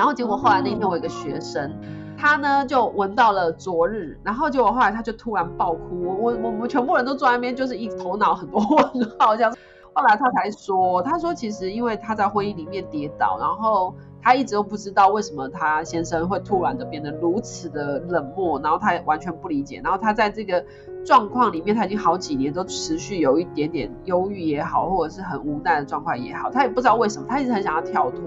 [0.00, 1.70] 然后结果后来那天我有一个学生，
[2.16, 9.54] 他呢就闻到了昨日，然后结果后来他就突然爆哭，我我我们全部人都坐在那边，就是一头脑很多问号这样。
[9.92, 20.64] 后来他才说，他说其实因为他在婚姻里面跌倒，然后他一直都不知道为什么他先生会突然的变得如此的冷漠，然后他也完全不理解，然后他在这个
[21.04, 28.22] 状况里面，他已经好几年都持续有一点点忧郁也好，或者是很无奈的状况也好，他也不知道为什么，他一直很想要跳脱。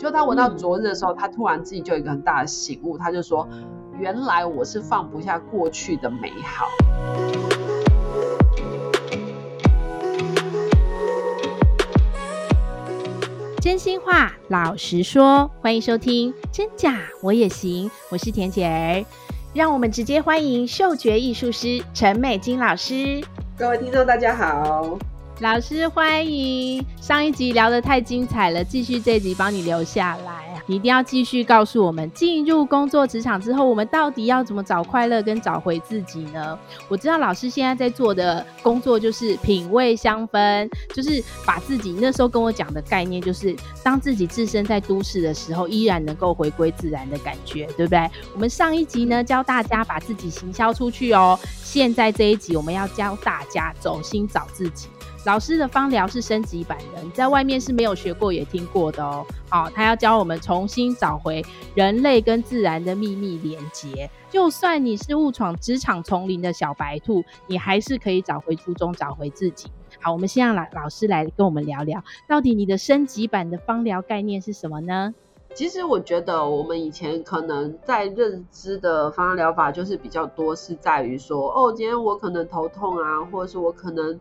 [0.00, 3.46] 就他闻到昨日的时候，他突然自己就有一个很大的醒悟，他就说，
[3.98, 6.66] 原来我是放不下过去的美好。
[13.60, 19.04] 真心话，老实说，欢迎收听《真假我也行》，我是田姐儿，
[19.52, 23.22] 让我们直接欢迎嗅觉艺术师陈美金老师。
[23.58, 24.98] 各位听众，大家好，
[25.40, 26.84] 老师欢迎。
[27.00, 30.62] 上一集聊得太精彩了，继续这一集帮你留下来。
[30.66, 36.56] 你一定要继续告诉我们，进入工作职场之后，我们到底要怎么找快乐跟找回自己呢？
[36.88, 48.08] 我知道老师现在在做的工作就是品味香氛，就是把自己那时候跟我讲的概念，就是当自己置身在都市的时候，依然能够回归自然的感觉，对不对？
[48.34, 54.88] 我们上一集呢教大家把自己行销出去哦，现在这一集我们要教大家走心找自己。
[55.26, 59.26] 老师的芳疗是升级版的，你在外面是没有学过也听过的哦。
[59.48, 64.10] 好，他要教我们重新找回人类跟自然的秘密连接。
[64.30, 69.68] 就算你是误闯职场丛林的小白兔，你还是可以找回初衷，找回自己。
[70.00, 75.12] 好，我们先让老老师来跟我们聊聊，到底你的升级版的芳疗概念是什么呢？
[75.54, 84.18] 其实我觉得我们以前可能在认知的方向疗法就是比较多是在于说，哦，今天我可能头痛啊，或者是我可能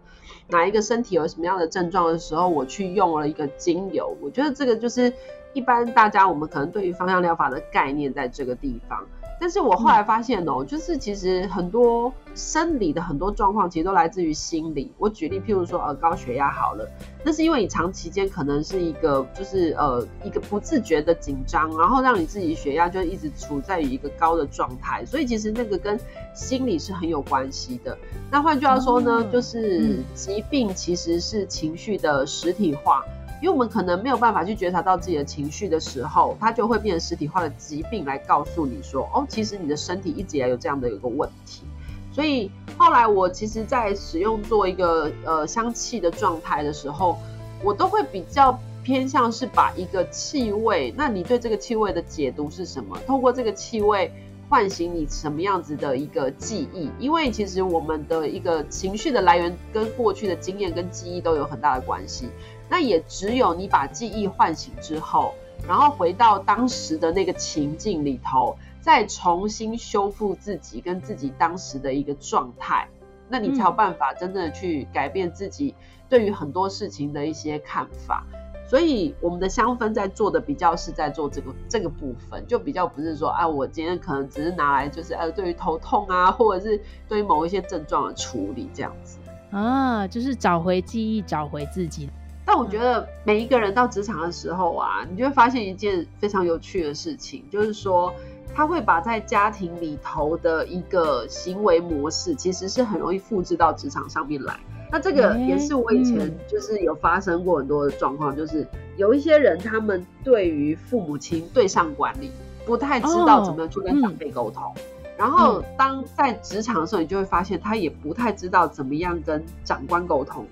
[0.47, 4.17] 哪一个身体有什么样的症状的时候，我去用了一个精油。
[4.21, 5.13] 我觉得这个就是
[5.53, 9.07] 一般大家我们可能对于芳香疗法的概念在这个地方。
[9.39, 14.91] 但是我后来发现哦、喔，就是其实很多生理的很多状况，其实都来自于心理。
[14.97, 16.85] 我举例，譬如说呃高血压好了，
[17.23, 25.97] 那是因为你长期间可能是一个就是呃一个不自觉的紧张，然后让你自己血压就一直处在于一个高的状态，所以其实那个跟
[26.35, 27.97] 心理是很有关系的。
[28.29, 33.05] 那换句话说呢，就是疾病其实是情绪的实体化。
[33.41, 41.63] 因为我们可能没有办法去觉察到自己的情绪的时候，它就会变成实体化的疾病来告诉你说，哦，其实你的身体一直以来有这样的一个问题。
[42.11, 47.17] 所以后来我其实，在使用做一个呃香气的状态的时候，
[47.63, 52.97] 我都会比较偏向是把一个气味，那你对这个气味的解读是什么？
[53.05, 54.11] 透过这个气味
[54.49, 56.89] 唤醒你什么样子的一个记忆？
[56.99, 62.27] 因为其实我们的一个情绪的来源跟过去的经验跟记忆都有很大的关系。
[62.69, 65.33] 那也只有你把记忆唤醒之后，
[65.67, 72.87] 然后回到当时的那个情境里头，再重新修复自己跟自己当时的一个状态，
[73.27, 75.73] 那你才有办法真的去改变自己
[76.07, 78.23] 对于很多事情的一些看法。
[78.67, 89.17] 所以我们的香氛在做的比较是在做这个这个部分，就比较不是说啊，我今天可能只是拿来就是呃，对于头痛啊，或者是对于某一些症状的处理这样子
[89.49, 92.07] 啊，就是找回记忆，找回自己。
[92.51, 98.11] 但我觉得每一个人到职场的时候啊，你就会发现一件非常有趣的事情，就是说
[98.55, 104.59] 他会把在家庭里头的一个行为模式，其实是很容易复制到职场上面来。
[104.91, 108.67] 那这个也是我以前就是有发生过很多的状况，就是
[108.97, 112.31] 有一些人他们对于父母亲对上管理
[112.65, 114.73] 不太知道怎么样去跟长辈沟通，
[115.15, 120.47] 然后当在职场的时候，你就会发现他也不太知道怎么样跟长官沟通。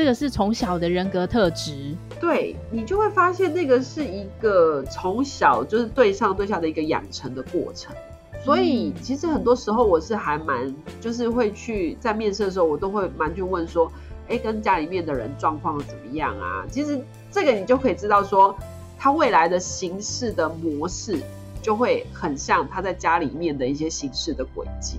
[0.00, 7.94] 这个是从小的人格特质，对，你就会发现那个是一个从小就是对上对下的一个养成的过程。
[8.42, 13.92] 所以其实很多时候我是还蛮就是会去在面试的时候，我都会蛮去问说，
[14.26, 16.64] 哎，跟家里面的人状况怎么样啊？
[16.70, 16.98] 其实
[17.30, 18.56] 这个你就可以知道说，
[18.98, 21.20] 他未来的行事的模式
[21.60, 24.98] 就会很像他在家里面的一些行事的轨迹。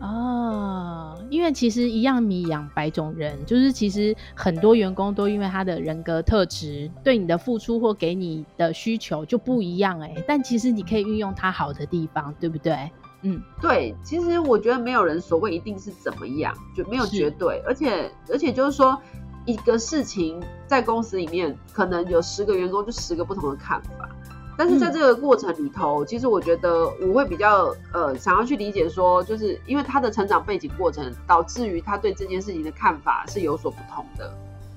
[0.00, 10.24] 哦，因为其实一样米养百种人，就是其实很多员工都因为他的人格特质，对你的付出或给你的需求就不一样哎、欸。
[10.26, 12.90] 但其实你可以运用他好的地方，对不对？
[13.22, 13.92] 嗯，对。
[14.04, 17.60] 其实我觉得没有人所谓一定是怎么样，就没有绝对。
[17.66, 18.96] 而且而且就是说，
[19.46, 24.08] 一个事情在公司里面，可能有十个员工就十个不同的看法。
[24.58, 34.34] 但是在这个过程里头，嗯、其实我觉得我会比较呃想要去理解说，就是因为他的成长背景过程，导致于他对这件事情的看法是有所不同的。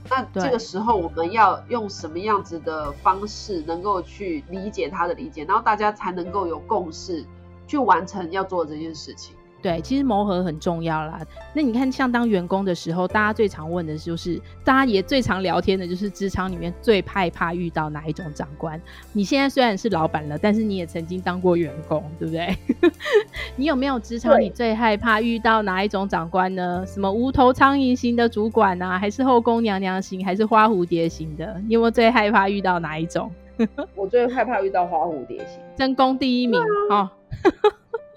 [0.08, 7.26] 那这个时候我们要用什么样子的方式能够去理解他的理解，然后大家才能够有共识
[7.66, 9.36] 去完成要做这件事情。
[9.62, 11.22] 对，其实磨合很重要啦。
[11.54, 18.82] 那你看，像当员工的时候，大家最常问的就是，大家也最常聊天的就是职场里面最害怕遇到哪一种长官。
[19.14, 22.58] 你现在虽然是老板了，但是你也曾经当过员工，对不对？
[23.56, 26.84] 你有没有职场你最害怕遇到哪一种长官呢？
[26.88, 31.62] 什么无头苍蝇型的主管啊，还是后宫娘娘型，还是花蝴蝶型的？
[31.68, 33.30] 你有没有最害怕遇到哪一种？
[33.94, 36.60] 我最害怕遇到花蝴蝶型，争功第一名
[36.90, 37.08] 哦。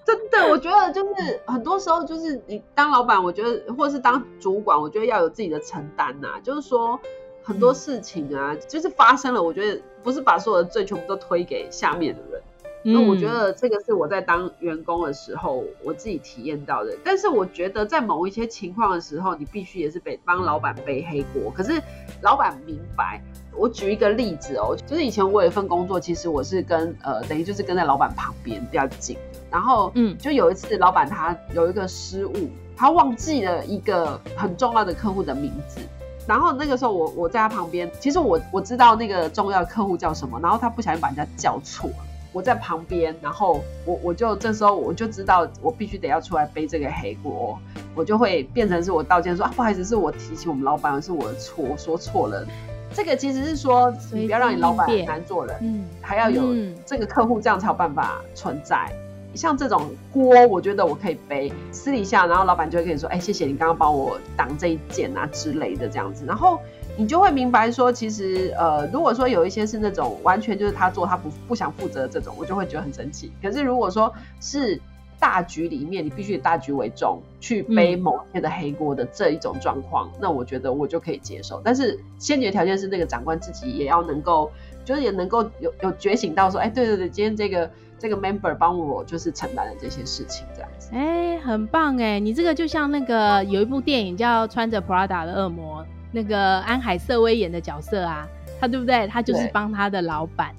[0.05, 6.39] 真的，我觉得就是很多时候，就是你当老板，我觉得或是当主管，我觉得要有自己的承担呐。
[6.43, 6.99] 就是说
[7.43, 12.41] 很多事情啊，嗯、就是发生了，我觉得不是把所有的罪全部都推给下面的人。
[12.83, 16.95] 那、嗯、我觉得这个是我在当员工的时候我自己体验到的。
[17.03, 21.51] 但是我觉得在某一些情况的时候，你必须也是被帮老板背黑锅。
[21.51, 21.81] 可是
[22.21, 23.19] 老板明白。
[23.57, 29.17] 我举一个例子哦，就是以前我有一份工作，其实我是跟呃，等于就是跟在老板旁边比较近。
[29.55, 35.79] 然后，嗯，就有一次老板他有一个失误，他忘记了一个很重要的客户的名字。
[36.27, 41.95] 然后那个时候我我在他旁边，其实我我知道那个重要的客户叫什么，然后他不小心把人家叫错了。
[42.33, 47.57] 我在旁边，然后我我就这时候我就知道我必须得要出来背这个黑锅，
[47.95, 52.45] 我就会变成是我道歉说啊，不好意思，是我提醒我们老板是我的错，我说错了。
[52.93, 56.43] 这个其实是说，你不要让你老板很难做人，嗯，还要有
[56.85, 58.89] 这个客户，这样才有办法存在。
[58.91, 59.04] 嗯、
[59.35, 61.51] 像这种锅，我觉得我可以背。
[61.71, 66.59] 私底下，然后老板就会跟你说：“哎，谢谢你刚刚帮我挡这一件啊之类的，这样子。”然后
[66.97, 73.31] 你就会明白说，其实呃，如果说有一些是那种完全就是他做他不不想负责的这种，我就会觉得很生气。
[73.41, 74.79] 可是如果说是
[75.25, 81.59] 大局里面，你必须以大局为重，去背某些的黑锅的这一种状况，嗯，那我觉得我就可以接受。
[81.65, 84.51] 但是先决条件是那个长官自己也要能够，
[84.85, 87.67] 就是也能够有有觉醒到说，哎，对对对，今天这个
[87.97, 90.91] 这个 member 帮我就是承担了这些事情，这样子。
[90.93, 95.81] 哎，很棒哎，你这个就像那个有一部电影叫《穿着 Prada 的恶魔》，
[96.11, 98.27] 那个安海瑟薇演的角色啊，
[98.59, 99.07] 他对不对？
[99.07, 100.53] 他就是帮他的老板。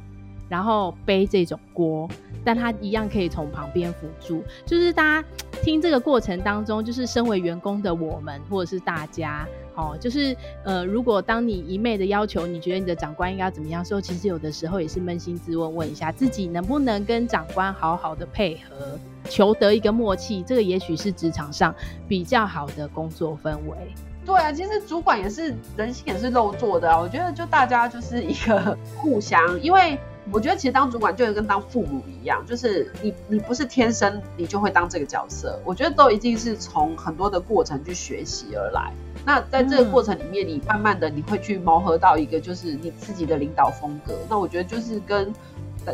[0.48, 2.08] 然后背这种锅，
[2.46, 4.44] 但他一样可以从旁边辅助。
[4.64, 5.28] 就是大家
[5.62, 9.44] 听这个过程当中，就是身为员工的我们，或者是大家，
[9.74, 18.96] 哦，就是呃，如果当你一昧的要求，你觉得你的长官应该怎么样时候，其实有的时候也是扪心自问，问一下自己能不能跟长官好好的配合，
[19.28, 20.44] 求得一个默契。
[20.44, 21.74] 这个也许是职场上
[22.06, 23.76] 比较好的工作氛围。
[24.24, 26.96] 对啊，其实主管也是人性也是肉做的啊。
[26.96, 29.98] 我觉得就大家就是一个 互相，因为。
[30.32, 38.92] 我觉得其实当主管就跟当父母一样，就是你你不是天生你就会当这个角色，我觉得都一定是从很多的过程去学习而来。
[39.24, 44.14] 那在这个过程里面，你慢慢的你会去磨合到一个就是你自己的领导风格。
[44.28, 45.32] 那我觉得就是跟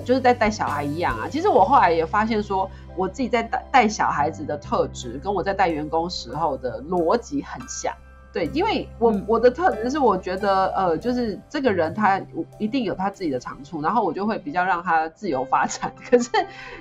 [0.04, 1.28] 就是在带小孩一样啊。
[1.30, 7.94] 其实我后来也发现说，我自己在带带小孩子的特质跟我在带员工时候的逻辑很像。
[8.32, 12.18] 对，因为我我的特质是我觉得，呃，就是这个人他
[12.58, 15.92] 一定有他自己的长处，然后我就会比较让他自由发展。
[16.10, 16.30] 可是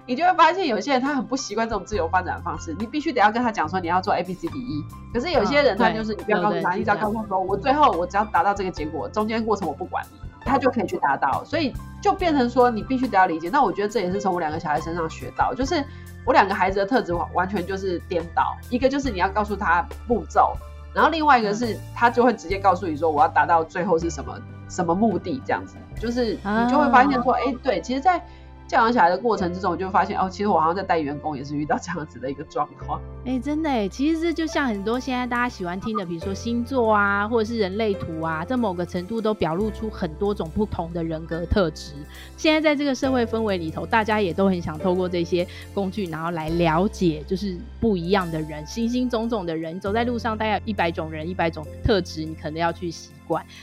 [0.06, 4.86] 你就会发现有些人他很不习惯这种自由发展的方式，你必须得要跟他讲说你要做 A B C D E。
[5.13, 11.44] 可是有些人他就是你不要告诉他，你只要告诉他说我最后我只要达到这个结果，中间过程我不管你，他就可以去达到。
[11.44, 13.50] 所以就变成说你必须得要理解。
[13.50, 15.84] 那我觉得这也是从我两个小孩身上学到，就是
[16.25, 20.55] 我两个孩子的特质完完全就是颠倒，一个就是你要告诉他步骤。
[20.93, 24.38] 然后另外一个是，他就会直接告诉你说，我要达到最后是什么
[24.69, 28.24] 什么目的，这样子，就是你就会发现说，哎、欸，对，其实，在。
[28.72, 33.01] 教养小孩的过程之中，我就发现哦，其实我好像在带员工也是遇到这样子的一个状况。
[33.25, 41.96] 哎、真的哎，其实这就像很多现在大家喜欢听的，比如说星座啊，或者是人类图啊，在某个程度都表露出很多种不同的人格特质。
[42.38, 53.10] 现在在这个社会氛围里头，大家也都很想透过这些工具，然后来了解就是不一样的人，形形种种的人，走在路上大概一百种人，一百种特质，你可能要去习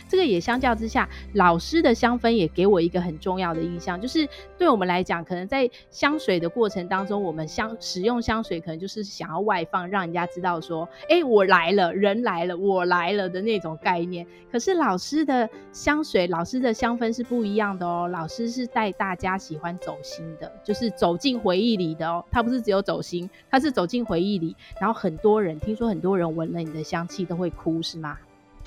[0.08, 4.98] 这个也相较之下，老师的香氛也给我一个很重要的印象，就是对我们来。
[5.08, 14.26] 讲，可能在香水的过程当中，我们香使用香水，可能就是想要外放，让人家知道说，哎、我来了，人来了，我来了的那种概念。
[14.52, 18.06] 可是老师的香水，老师的香氛是不一样的哦。
[18.12, 22.22] 老师是带大家喜欢走心的，就是走进回忆里的哦。
[22.30, 28.18] 他不是只有走心，他是走进回忆里，然后很多人听说很多人闻了你的香气都会哭，是吗？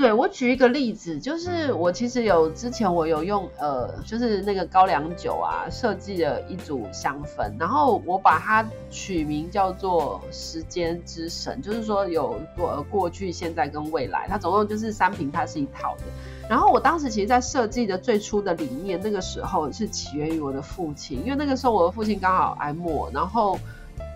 [0.02, 16.04] 对，我举一个例子，就是我其实有之前我有用呃，就是那个高粱酒啊，设计了一组香氛，然后我把它取名叫做时间之神，就是说有过过去、现在跟未来，它总共就是三瓶，它是一套的。
[16.50, 23.56] 然后我当时其实，在设计的最初的理念，那个时候是起源于我的父亲，因为那个时候我的父亲刚好癌末，然后。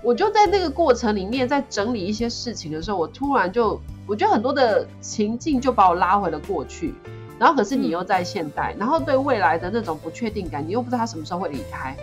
[0.03, 6.93] 我就在那个过程里面，在整理一些事情的时候，我突然就，我觉得很多的情境就把我拉回了过去，
[7.39, 11.95] 然后可是你又在现代，然后对未来的那种不确定感，你又不知道他什么时候会离开。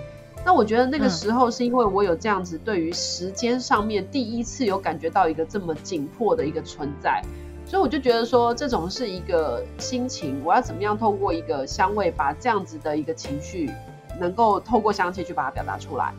[0.44, 7.22] 那我觉得那个时候是因为我有这样子对于时间上面第一次有感觉到一个这么紧迫的一个存在，
[7.64, 13.70] 所以我就觉得说，这种是一个心情，我要怎么样透过一个香味，把这样子的一个情绪，
[14.18, 16.12] 能够透过香气去把它表达出来。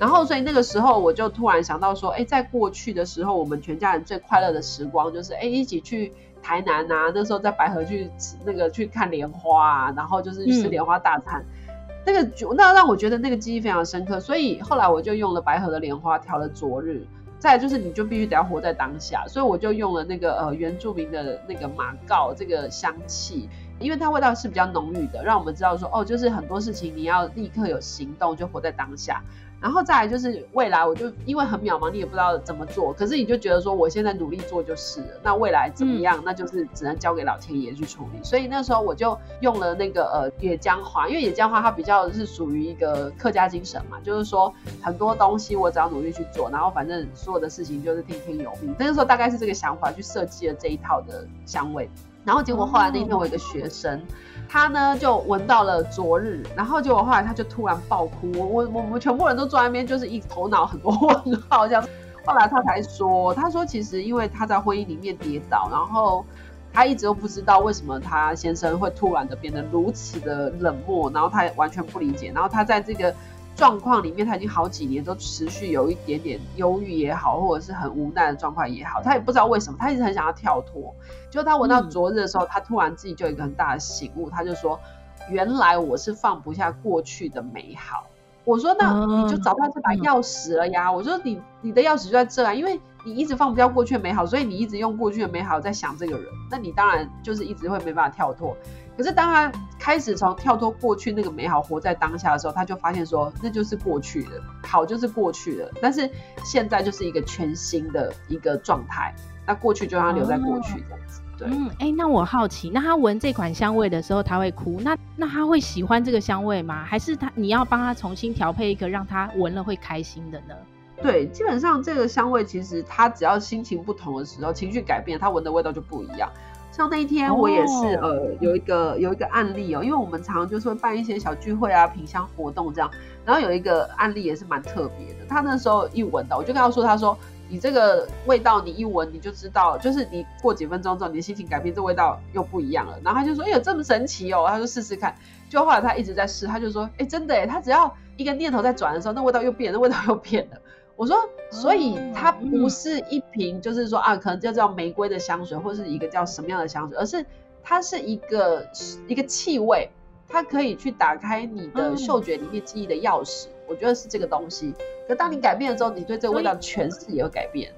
[0.00, 6.10] 然后，所以那个时候我就突然想到说，哎，在过去的时候，我们全家人最快乐的时光就是，哎，一起去
[6.42, 8.10] 台南啊，那时候在白河去
[8.46, 14.18] 那个去看莲花啊，然后就是吃莲花大餐，嗯、那个那让我觉得那个记忆非常深刻。
[14.18, 17.06] 所以后来我就用了白河的莲花调了昨日，
[17.38, 29.22] 再来就是你就必须得要活在当下，所以我就用了那个呃原住民的那个马告这个香气，因为它味道是比较浓郁的，让我们知道说，哦，就是很多事情你要立刻有行动，就活在当下。
[29.60, 35.08] 然后再来就是未来，我就因为很渺茫，你也不知道怎么做，可是你就觉得说我现在努力做就是了。
[35.22, 36.16] 那未来怎么样？
[36.18, 38.24] 嗯、那就是只能交给老天爷去处理。
[38.24, 44.50] 所以那时候我就用了那个呃野姜花，因为野姜花它比较是属于一个客家精神嘛，就是说
[44.80, 48.74] 很多东西我只要努力去做，然后反正所有的事情就是听天由命。
[48.78, 51.90] 那个时候大概是这个想法去设计了这一套的香味。
[52.24, 53.98] 然后结果后来那天我有一个学生。
[53.98, 61.88] 嗯他呢就闻到了昨日，然后结果后来他就突然爆哭，我我我们全部人都坐在那边，就是一头脑很多问号这样。
[62.24, 66.24] 后来他才说，他说其实因为他在婚姻里面跌倒，然后
[66.72, 73.14] 他一直都不知道为什么他先生会突然的变得如此的冷漠，然后他完全不理解，然后他在这个。
[73.60, 80.94] 状况里面，他已经好几年都持续有一点点忧郁也好，或者是很无奈的状况也好，他也不知道为什么，他一直很想要跳脱。
[81.30, 84.80] 就他闻到昨日的时候，嗯、他突然自己就有一个很大的醒悟，他就说
[85.28, 88.06] ：“原来我是放不下过去的美好。”
[88.44, 98.56] 我说：“那你就找到这把钥匙了呀！”我说：“你你的钥匙就在这啊，因为你一直放不掉过去的美好，所以你一直用过去的美好在想这个人，那你当然就是一直会没办法跳脱。”
[99.00, 106.06] 可是当他开始从跳脱过去那个美好，活在当下的时候，他就发现说，那就是过去的，好就是过去的，但是
[106.44, 109.14] 现在就是一个全新的一个状态，
[109.46, 111.22] 那过去就让它留在过去这样子。
[111.38, 114.78] 对，嗯，哎、欸，那我好奇，那他闻这款香味的时候，他会哭？
[114.82, 116.84] 那那他会喜欢这个香味吗？
[116.84, 120.54] 还是他你要帮他重新调配一个让他闻了会开心的呢？
[121.02, 126.30] 对，基本上这个香味其实他只要心情不同的时候，情绪改变，他闻的味道就不一样。
[126.72, 132.90] 像那一天我也是，哦、呃，有一个有一个案例哦，因为我们常常就是会办一些小聚会啊、品香活动这样，
[133.24, 135.26] 然后有一个案例也是蛮特别的。
[135.28, 137.16] 他那时候一闻到，我就跟他说：“他说
[137.48, 145.14] 你这个味道，你一闻你就知道，就是你过几分钟之后，你的心情改变，这味道又不一样了。”然后他就说：“哎呦，这么神奇哦！”他就：“试试看。”
[145.50, 150.56] 就后来他一直在试，他就说：“哎，真的哎，他只要一个念头在转的时候，那味道又变，那味道又变了。”
[151.00, 151.16] 我说，
[151.50, 157.24] 所以它不是一瓶，就是说啊，可能就叫玫瑰的香水，或是一个叫什么样的香水，而是
[157.62, 158.68] 它是一个
[159.08, 159.88] 一个气味，
[160.28, 163.46] 它可以去打开你的嗅觉里面记忆的钥匙。
[163.66, 164.74] 我觉得是这个东西。
[165.08, 167.72] 可当你改变了之后，你对这个味道诠释也会改变。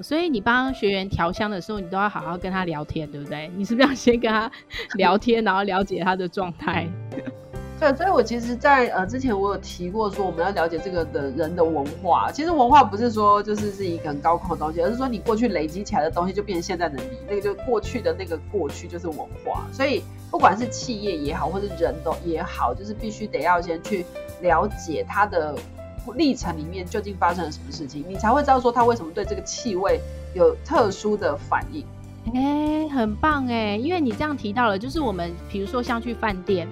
[0.00, 3.50] 所以你帮学员调香的时候，你都要好好跟他聊天，对不对？
[3.56, 4.48] 你是不是要先跟他
[4.94, 6.88] 聊天，然后了解他的状态？
[7.82, 12.30] 对，所以我其实在，呃之前我有提过说，我们要了解这个的人的文化。
[12.30, 17.10] 其实文化不是说就是是一个很高空的东西，而是说你过去累积起来的东西就变成现在的你。
[17.28, 19.66] 那个就过去的那个过去就是文化。
[19.72, 24.06] 所以不管是企业也好，或是人都也好，就是必须得要先去
[24.42, 25.52] 了解它的
[26.14, 30.00] 历程里面究竟发生了什么事情，你才会知道说他为什么对这个气味
[30.34, 31.84] 有特殊的反应。
[32.32, 36.68] 哎、很棒哎，因为你这样提到了，就是我们比如说像去饭店。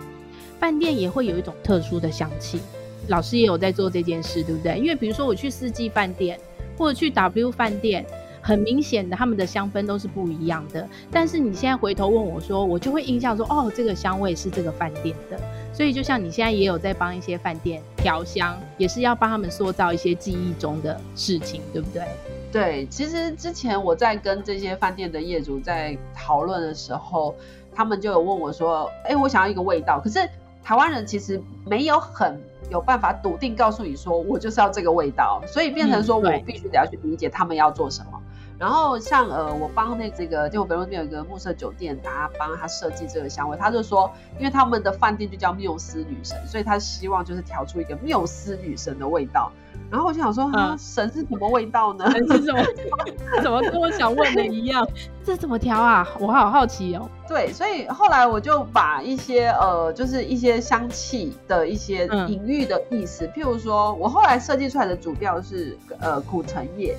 [0.60, 2.60] 饭店也会有一种特殊的香气，
[3.08, 4.78] 老师也有在做这件事，对不对？
[4.78, 6.38] 因为比如说我去四季饭店
[6.76, 8.04] 或者去 W 饭店，
[8.42, 10.86] 很明显的他们的香氛都是不一样的。
[11.10, 15.40] 但是你现在回头问我说，我就会印象说，哦，这个香味是这个饭店的。
[15.72, 22.04] 所以就像你现在也有在帮一些饭店调香，也是要帮他们塑造一些记忆中的事情，对不对？
[22.52, 27.34] 对，其实之前我在跟这些饭店的业主在讨论的时候，
[27.74, 30.28] 他们就有问我说，哎，我想要一个味道，可是。
[30.62, 32.40] 台湾人其实没有很
[32.70, 38.20] 有办法笃定告诉你说，我就是要这个味道，所以变成说我必须得要去理解他们要做什么。
[38.58, 49.50] 然后像呃，我帮那这个，就我北路那边有一个暮色酒店，他帮他设计这个香味，他就说，因为他们的饭店就叫缪斯女神，所以他希望就是调出一个缪斯女神的味道。
[49.90, 52.10] 然后我就想说，啊，神是什么味道呢？
[52.10, 52.64] 神是什么？
[53.42, 54.86] 怎么跟我想问的一样？
[55.24, 56.08] 这怎么调啊？
[56.20, 57.08] 我好好奇哦。
[57.26, 66.96] 对，所以后来我就把一些呃，就是一些香气的一些隐喻的意思，嗯、譬如说我后来设计出来的主调是呃苦橙叶。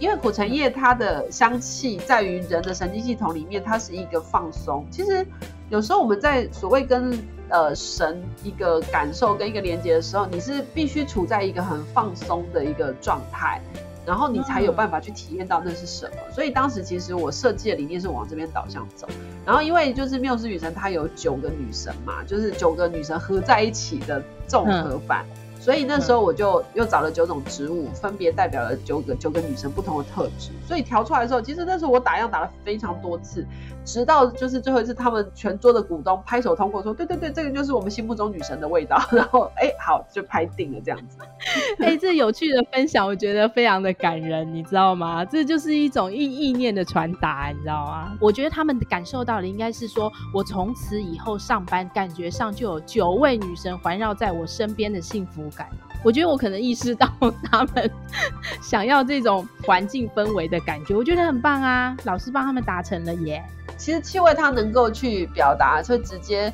[0.00, 4.84] 因为苦橙叶它的香气在于人的神经系统里面，它是一个放松。
[4.90, 5.24] 其实
[5.72, 13.58] 有时候我们在所谓跟呃神一个感受跟一个连接的时候，你是必须处在一个很放松的一个状态，
[14.04, 16.16] 然后你才有办法去体验到那是什么。
[16.30, 19.08] 所以当时其实我设计的理念是往这边导向走。
[19.46, 25.24] 然后因为就是缪斯女神她有九个女神嘛，就是九个女神合在一起的综合版。
[25.30, 30.50] 嗯所以那时候我就又找了九种植物，分别代表了九个九个女神不同的特质。
[30.66, 33.46] 所以调出来的时候，其实那时候我打样打了非常多次，
[33.84, 39.00] 直到就是最后一次，他们全桌的股东拍手通过，说对对对，这个就是我们心目中女神的味道。
[39.12, 41.18] 然后哎、欸，好，就拍定了这样子。
[41.78, 45.24] 哎、欸，这有趣的分享，我觉得非常的感人，你知道吗？
[45.24, 48.12] 这就是一种意意念的传达，你知道吗？
[48.20, 55.68] 我觉得他们感受到的应该是说，我从此以后上班，感觉上就有九位女神环绕在我身边的幸福感。
[56.04, 57.08] 我觉得我可能意识到
[57.44, 57.90] 他们
[58.60, 61.96] 想要这种环境氛围的感觉，我觉得很棒啊！
[62.04, 63.42] 老师帮他们达成了耶。
[63.76, 66.52] 其实气味它能够去表达，会直接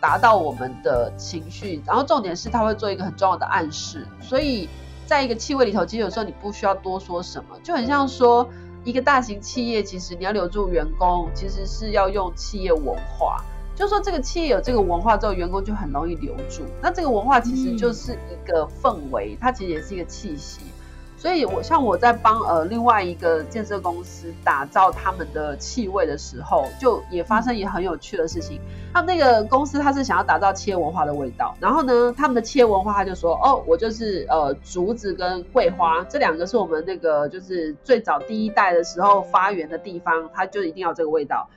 [0.00, 4.04] 达到我们的情绪，然后重点是它会做一个很重要的暗示。
[4.20, 4.68] 所以
[5.06, 8.48] 在一个气味里头，其实有时候你不需要多说什么，就很像说
[8.82, 13.44] 一个大型企业，其实你要留住员工，其实是要用企业文化。
[13.78, 16.64] 就说这个企业有这个文化之后，员工就很容易留住。
[16.82, 20.62] 那这个文化其实就是一个氛围，它其实也是一个气息。
[21.16, 28.60] 所以我像我在帮呃另外一个建设公司打造他们的气味的时候，就也发生也很有趣的事情。
[28.92, 41.48] 他那个公司他是想要打造企业文化的味道，然后呢，他们的企业文化他就说，哦，我就是呃竹子跟桂花这两个是我们那个就是最早第一代的时候发源的地方，它就一定要这个味道。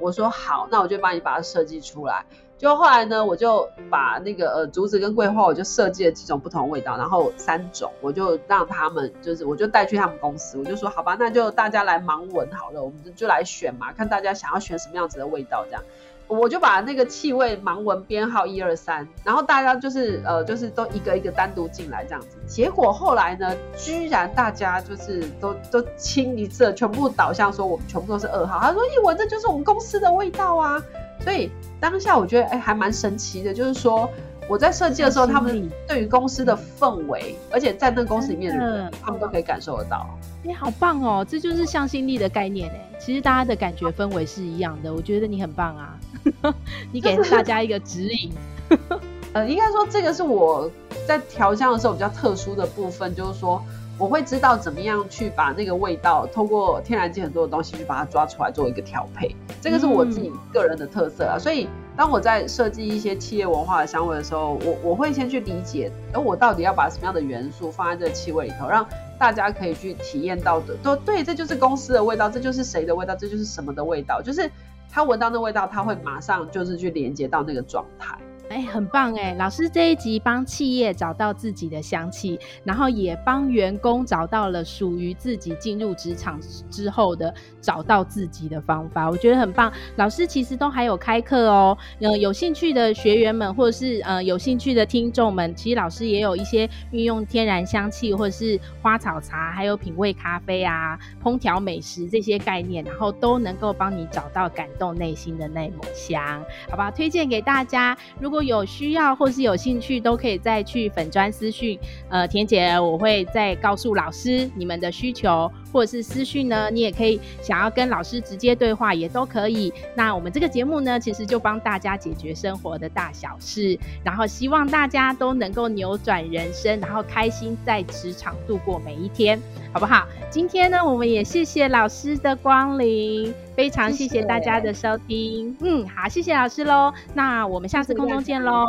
[0.00, 2.24] 我说好，那我就帮你把它设计出来。
[2.58, 15.82] 就后来呢，我就把那个呃竹子跟桂花，我就设计了几种不同味道，然后三种，我就让他们就是，我就带去他们公司，我就说好吧，那就大家来盲闻好了，我们就来选嘛，看大家想要选什么样子的味道这样。
[16.28, 28.58] 我就把那个气味盲文编号一二三，然后大家就是呃就是都一个一个单独进来这样子，结果后来呢，居然大家就是都都清一色，全部导向说我们全部都是二号。
[28.60, 30.82] 他说一闻这就是我们公司的味道啊，
[31.20, 34.08] 所以当下我觉得哎、还蛮神奇的，就是说
[34.48, 40.06] 我在设计的时候，他们对于公司的氛围，而且在那个公司里面的人，他们都可以感受得到。
[40.44, 45.98] 哎、欸，好棒哦，这就是向心力的概念哎，其实大家的感觉氛围是一样的，我觉得你很棒啊。
[46.92, 48.32] 你给大家一个指引，
[49.32, 50.70] 呃，应该说这个是我
[51.06, 53.62] 在调香的时候比较特殊的部分，就是说
[53.98, 61.38] 我会知道怎么样去把那个味道，通过天然界很多的东西去把它抓出来做一个调配，这个是我自己个人的特色啊。
[61.38, 68.86] 所以当我在设计一些企业文化的香味的时候，我我会先去理解，而我到底要把什么样的元素放在这个气味里头，让
[69.18, 74.50] 大家可以去体验到的，都对，这就是公司的味道，这就是谁的味道，这就是什么的味道，就是。
[74.88, 78.16] 他闻到那味道，他会马上就是去连接到那个状态。
[78.48, 79.34] 哎、很棒哎！
[79.38, 89.72] 老师这一集帮企业找到自己的香气，然后也帮员工找到了属于自己进入职场之后的找到自己的方法，我觉得很棒。
[89.96, 106.90] 老师其实都还有开课哦，呃，有兴趣的学员们或者是呃有兴趣的听众们，其实老师也有一些运用天然香气或者是花草茶，还有品味咖啡啊、烹调美食这些概念，然后都能够帮你找到感动内心的那抹香，好不好？
[106.92, 111.78] 推荐给大家，如果如果有需要或是有兴趣，都可以再去粉砖私讯，
[112.10, 119.70] 呃，田姐，我会再告诉老师你们的需求，或者是私讯呢，你也可以想要跟老师直接对话，也都可以。
[119.94, 129.38] 那我们这个节目呢，其实就帮大家解决生活的大小事，然后希望大家都能够扭转人生，然后开心在职场度过每一天，
[129.70, 130.06] 好不好？
[130.30, 133.34] 今天呢，我们也谢谢老师的光临。
[133.54, 138.64] 非常谢谢大家的收听，谢谢嗯，好，谢谢老师喽，那我们下次空中见喽，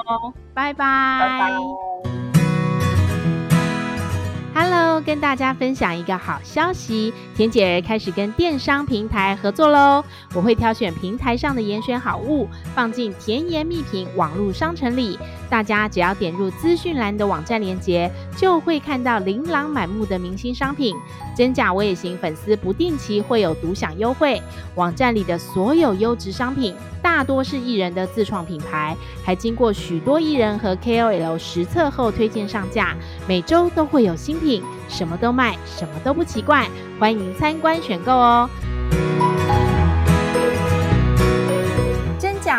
[0.53, 0.83] 拜拜。
[1.21, 1.86] 拜拜。
[4.59, 15.19] Hello，跟大家分享一个好消息，甜姐开始跟电商平台合作喽，我会挑选平台上的严选好物，放进甜言蜜品网络商城里。
[15.49, 20.95] 大家只要点入资讯栏的网站链接，就会看到琳琅满目的明星商品。
[21.35, 24.41] 真假我也行粉丝不定期会有独享优惠。
[24.75, 32.95] 网站里的所有优质商品，大多是艺人的自创品牌，还经过许多艺人和 KOL 实测后推荐上架。
[33.27, 36.67] 每周都会有新品，什么都卖，什么都不奇怪。
[36.99, 38.49] 欢迎参观选购哦。